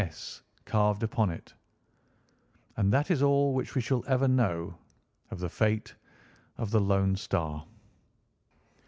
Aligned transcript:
S." 0.01 0.41
carved 0.65 1.03
upon 1.03 1.29
it, 1.29 1.53
and 2.75 2.91
that 2.91 3.11
is 3.11 3.21
all 3.21 3.53
which 3.53 3.75
we 3.75 3.81
shall 3.81 4.03
ever 4.07 4.27
know 4.27 4.79
of 5.29 5.37
the 5.39 5.47
fate 5.47 5.93
of 6.57 6.71
the 6.71 6.81
Lone 6.81 7.15
Star. 7.15 7.67